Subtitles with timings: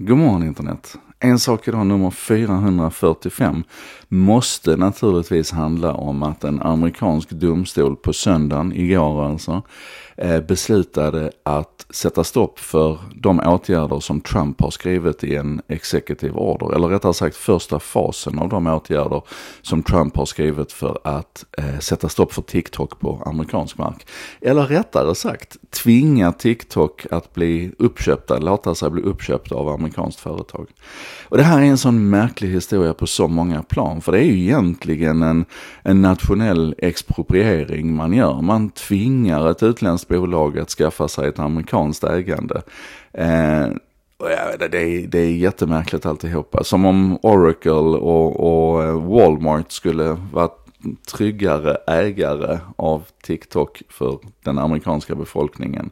[0.00, 0.96] God morgon internet.
[1.20, 3.64] En sak idag, nummer 445,
[4.08, 9.62] måste naturligtvis handla om att en amerikansk domstol på söndagen, igår alltså,
[10.16, 16.34] eh, beslutade att sätta stopp för de åtgärder som Trump har skrivit i en executive
[16.34, 16.74] order.
[16.76, 19.22] Eller rättare sagt första fasen av de åtgärder
[19.62, 24.06] som Trump har skrivit för att eh, sätta stopp för TikTok på amerikansk mark.
[24.40, 30.68] Eller rättare sagt tvinga TikTok att bli uppköpta, låta sig bli uppköpta av amerikanskt företag.
[31.28, 34.00] Och det här är en sån märklig historia på så många plan.
[34.00, 35.44] För det är ju egentligen en,
[35.82, 38.42] en nationell expropriering man gör.
[38.42, 42.62] Man tvingar ett utländskt bolag att skaffa sig ett amerikanskt ägande.
[43.12, 43.66] Eh,
[44.70, 46.64] det, är, det är jättemärkligt alltihopa.
[46.64, 50.48] Som om Oracle och, och eh, Walmart skulle vara
[51.12, 55.90] tryggare ägare av TikTok för den amerikanska befolkningen.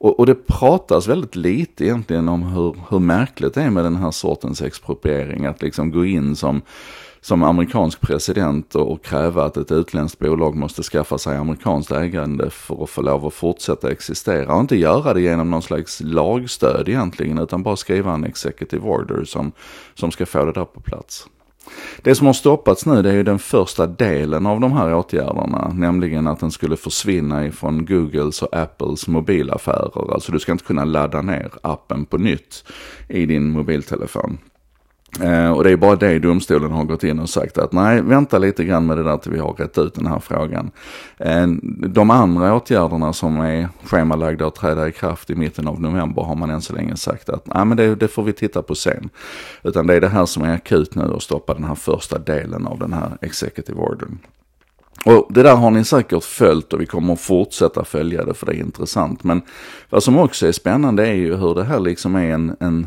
[0.00, 3.96] Och, och, det pratas väldigt lite egentligen om hur, hur märkligt det är med den
[3.96, 5.46] här sortens expropriering.
[5.46, 6.62] Att liksom gå in som,
[7.20, 12.50] som amerikansk president och, och kräva att ett utländskt bolag måste skaffa sig amerikanskt ägande
[12.50, 14.54] för att få lov att fortsätta existera.
[14.54, 19.24] Och inte göra det genom någon slags lagstöd egentligen, utan bara skriva en executive order
[19.24, 19.52] som,
[19.94, 21.26] som ska få det där på plats.
[22.02, 25.72] Det som har stoppats nu det är ju den första delen av de här åtgärderna,
[25.74, 30.12] nämligen att den skulle försvinna ifrån Googles och Apples mobilaffärer.
[30.14, 32.64] Alltså du ska inte kunna ladda ner appen på nytt
[33.08, 34.38] i din mobiltelefon.
[35.20, 38.38] Eh, och det är bara det domstolen har gått in och sagt att nej, vänta
[38.38, 40.70] lite grann med det där till vi har rätt ut den här frågan.
[41.18, 41.46] Eh,
[41.88, 46.34] de andra åtgärderna som är schemalagda att träda i kraft i mitten av november har
[46.34, 49.10] man än så länge sagt att nej, men det, det får vi titta på sen.
[49.62, 52.66] Utan det är det här som är akut nu att stoppa den här första delen
[52.66, 54.18] av den här executive ordern.
[55.04, 58.46] Och det där har ni säkert följt och vi kommer att fortsätta följa det för
[58.46, 59.24] det är intressant.
[59.24, 59.42] Men
[59.90, 62.86] vad som också är spännande är ju hur det här liksom är en, en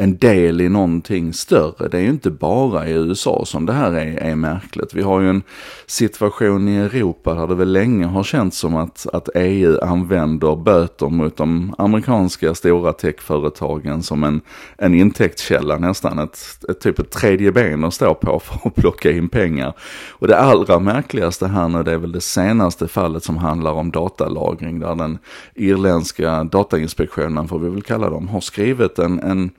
[0.00, 1.88] en del i någonting större.
[1.88, 4.94] Det är ju inte bara i USA som det här är, är märkligt.
[4.94, 5.42] Vi har ju en
[5.86, 11.08] situation i Europa där det väl länge har känts som att, att EU använder böter
[11.08, 14.40] mot de amerikanska stora techföretagen som en,
[14.78, 16.18] en intäktskälla nästan.
[16.18, 16.38] Ett,
[16.68, 19.72] ett typ ett tredje ben att stå på för att plocka in pengar.
[20.10, 23.90] Och det allra märkligaste här nu det är väl det senaste fallet som handlar om
[23.90, 25.18] datalagring där den
[25.54, 29.50] irländska datainspektionen, får vi väl kalla dem, har skrivit en, en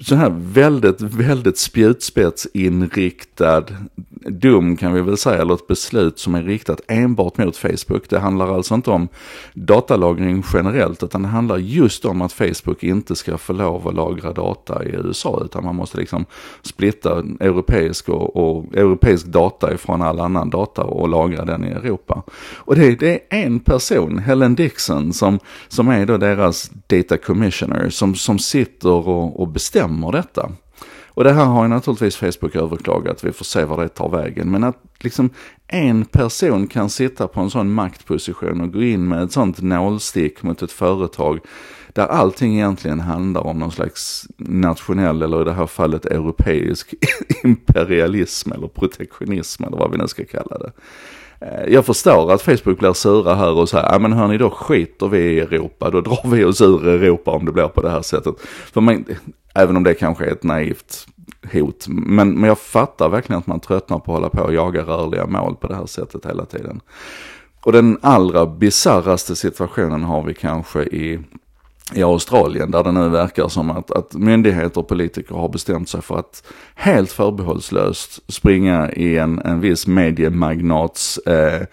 [0.00, 3.64] så här väldigt, väldigt spjutspetsinriktad
[4.28, 8.08] dom kan vi väl säga, eller ett beslut som är riktat enbart mot Facebook.
[8.08, 9.08] Det handlar alltså inte om
[9.54, 14.32] datalagring generellt, utan det handlar just om att Facebook inte ska få lov att lagra
[14.32, 16.24] data i USA, utan man måste liksom
[16.62, 22.22] splitta europeisk och, och europeisk data ifrån all annan data och lagra den i Europa.
[22.54, 25.38] Och det, det är en person, Helen Dixon, som,
[25.68, 30.50] som är då deras data commissioner, som, som sitter och, och bestämmer detta.
[31.06, 34.50] Och det här har ju naturligtvis Facebook överklagat, vi får se var det tar vägen.
[34.50, 35.30] Men att liksom
[35.66, 40.42] en person kan sitta på en sån maktposition och gå in med ett sånt nålstick
[40.42, 41.40] mot ett företag
[41.92, 46.94] där allting egentligen handlar om någon slags nationell, eller i det här fallet europeisk
[47.44, 50.72] imperialism eller protektionism eller vad vi nu ska kalla det.
[51.40, 54.50] Eh, jag förstår att Facebook blir sura här och säger, ja ah, men hörni då
[54.50, 57.90] skiter vi i Europa, då drar vi oss ur Europa om det blir på det
[57.90, 58.34] här sättet.
[58.72, 59.04] För man,
[59.54, 61.06] Även om det kanske är ett naivt
[61.52, 61.84] hot.
[61.88, 65.26] Men, men jag fattar verkligen att man tröttnar på att hålla på och jaga rörliga
[65.26, 66.80] mål på det här sättet hela tiden.
[67.60, 71.20] Och den allra bizarraste situationen har vi kanske i,
[71.92, 76.02] i Australien där det nu verkar som att, att myndigheter och politiker har bestämt sig
[76.02, 76.42] för att
[76.74, 81.66] helt förbehållslöst springa i en, en viss mediemagnats eh,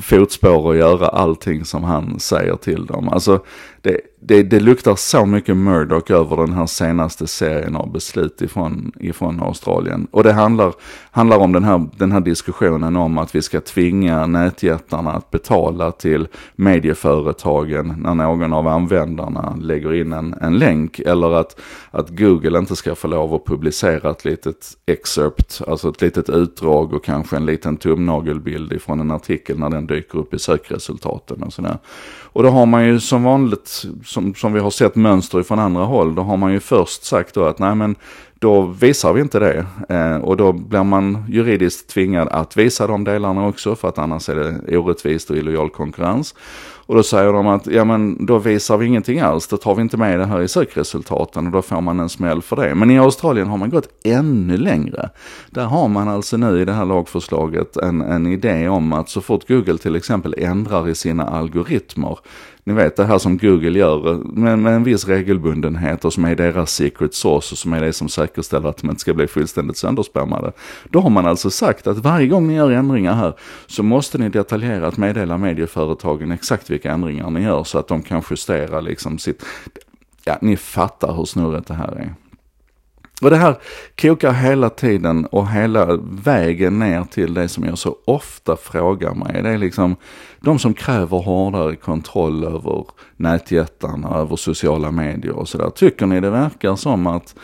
[0.00, 3.08] fotspår och göra allting som han säger till dem.
[3.08, 3.40] Alltså
[3.80, 8.92] det, det, det luktar så mycket Murdoch över den här senaste serien av beslut ifrån,
[9.00, 10.06] ifrån Australien.
[10.10, 10.74] Och det handlar,
[11.10, 15.92] handlar om den här, den här diskussionen om att vi ska tvinga nätjättarna att betala
[15.92, 20.98] till medieföretagen när någon av användarna lägger in en, en länk.
[20.98, 21.60] Eller att,
[21.90, 26.92] att Google inte ska få lov att publicera ett litet excerpt, alltså ett litet utdrag
[26.92, 31.52] och kanske en liten tumnagelbild ifrån en artikel när den dyker upp i sökresultaten och
[31.52, 31.78] sådär.
[32.22, 35.84] Och då har man ju som vanligt, som, som vi har sett mönster från andra
[35.84, 37.96] håll, då har man ju först sagt då att nej men
[38.42, 39.66] då visar vi inte det.
[39.88, 44.28] Eh, och då blir man juridiskt tvingad att visa de delarna också för att annars
[44.28, 46.34] är det orättvist och illojal konkurrens.
[46.86, 49.82] Och då säger de att, ja men då visar vi ingenting alls, då tar vi
[49.82, 52.74] inte med det här i sökresultaten och då får man en smäll för det.
[52.74, 55.10] Men i Australien har man gått ännu längre.
[55.50, 59.20] Där har man alltså nu i det här lagförslaget en, en idé om att så
[59.20, 62.18] fort Google till exempel ändrar i sina algoritmer,
[62.64, 66.36] ni vet det här som Google gör med, med en viss regelbundenhet och som är
[66.36, 69.76] deras secret source och som är det som säkerställer att de inte ska bli fullständigt
[69.76, 70.52] sönderspammade.
[70.90, 73.34] Då har man alltså sagt att varje gång ni gör ändringar här
[73.66, 78.22] så måste ni detaljerat meddela medieföretagen exakt vilka ändringar ni gör så att de kan
[78.30, 79.44] justera liksom sitt,
[80.24, 82.14] ja ni fattar hur snurrigt det här är.
[83.22, 83.56] Och det här
[84.00, 89.42] kokar hela tiden och hela vägen ner till det som jag så ofta frågar mig.
[89.42, 89.96] Det är liksom
[90.40, 92.84] de som kräver hårdare kontroll över
[93.16, 95.70] nätjättarna, över sociala medier och sådär.
[95.70, 97.34] Tycker ni det verkar som att,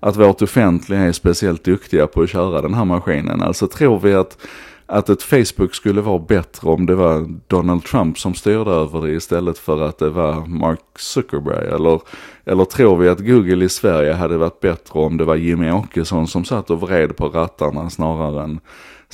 [0.00, 3.42] att vårt offentliga är speciellt duktiga på att köra den här maskinen?
[3.42, 4.38] Alltså tror vi att
[4.86, 9.12] att ett Facebook skulle vara bättre om det var Donald Trump som styrde över det
[9.12, 11.66] istället för att det var Mark Zuckerberg?
[11.66, 12.00] Eller,
[12.44, 16.26] eller tror vi att Google i Sverige hade varit bättre om det var Jimmy Åkesson
[16.26, 18.60] som satt och vred på rattarna snarare än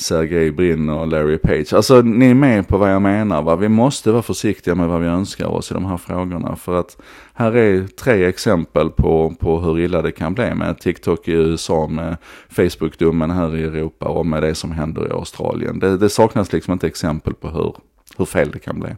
[0.00, 1.72] Sergej Brin och Larry Page.
[1.72, 3.56] Alltså ni är med på vad jag menar va.
[3.56, 6.56] Vi måste vara försiktiga med vad vi önskar oss i de här frågorna.
[6.56, 6.96] För att
[7.34, 11.86] här är tre exempel på, på hur illa det kan bli med TikTok i USA,
[11.86, 12.16] med
[12.48, 15.78] Facebook-domen här i Europa och med det som händer i Australien.
[15.78, 17.74] Det, det saknas liksom inte exempel på hur,
[18.16, 18.90] hur fel det kan bli.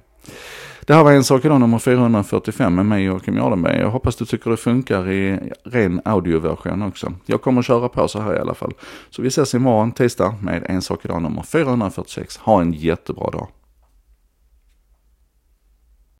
[0.86, 3.80] Det här var en sak idag nummer 445 med mig Joakim Jardenberg.
[3.80, 7.12] Jag hoppas du tycker det funkar i ren audioversion också.
[7.26, 8.72] Jag kommer att köra på så här i alla fall.
[9.10, 12.36] Så vi ses imorgon tisdag med en sak idag nummer 446.
[12.36, 13.48] Ha en jättebra dag.